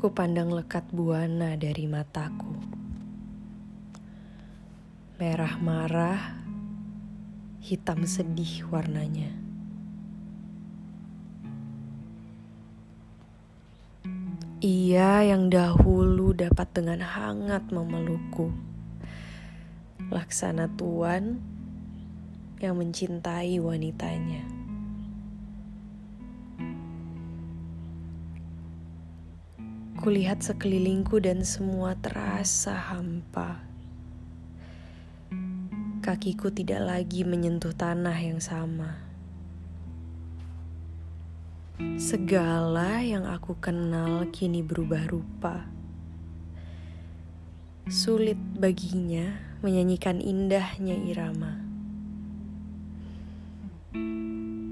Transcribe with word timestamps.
Ku 0.00 0.08
pandang 0.08 0.48
lekat 0.48 0.88
buana 0.96 1.60
dari 1.60 1.84
mataku. 1.84 2.56
Merah 5.20 5.60
marah, 5.60 6.40
hitam 7.60 8.08
sedih 8.08 8.64
warnanya. 8.72 9.28
Ia 14.64 15.28
yang 15.28 15.52
dahulu 15.52 16.32
dapat 16.32 16.72
dengan 16.72 17.04
hangat 17.04 17.68
memelukku. 17.68 18.56
Laksana 20.08 20.72
tuan 20.80 21.44
yang 22.56 22.80
mencintai 22.80 23.60
wanitanya. 23.60 24.59
Kulihat 30.00 30.40
sekelilingku 30.40 31.20
dan 31.20 31.44
semua 31.44 31.92
terasa 31.92 32.72
hampa. 32.72 33.60
Kakiku 36.00 36.48
tidak 36.48 36.88
lagi 36.88 37.20
menyentuh 37.20 37.76
tanah 37.76 38.16
yang 38.16 38.40
sama. 38.40 38.96
Segala 42.00 43.04
yang 43.04 43.28
aku 43.28 43.60
kenal 43.60 44.24
kini 44.32 44.64
berubah 44.64 45.04
rupa. 45.04 45.68
Sulit 47.84 48.40
baginya 48.56 49.36
menyanyikan 49.60 50.24
indahnya 50.24 50.96
irama. 50.96 51.60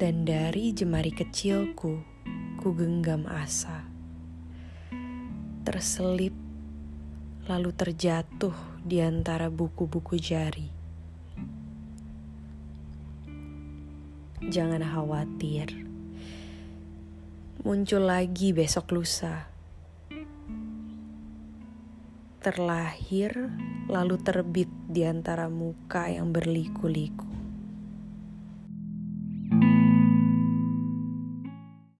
Dan 0.00 0.24
dari 0.24 0.72
jemari 0.72 1.12
kecilku, 1.12 2.00
ku 2.56 2.68
genggam 2.72 3.28
asa. 3.28 3.87
Terselip, 5.68 6.32
lalu 7.44 7.76
terjatuh 7.76 8.56
di 8.80 9.04
antara 9.04 9.52
buku-buku 9.52 10.16
jari. 10.16 10.64
Jangan 14.48 14.80
khawatir 14.80 15.68
muncul 17.68 18.00
lagi 18.00 18.56
besok 18.56 18.96
lusa. 18.96 19.44
Terlahir 22.40 23.52
lalu 23.92 24.16
terbit 24.24 24.72
di 24.88 25.04
antara 25.04 25.52
muka 25.52 26.08
yang 26.08 26.32
berliku-liku. 26.32 27.37